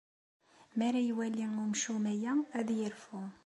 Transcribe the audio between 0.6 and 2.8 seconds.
Mi ara iwali umcum aya, ad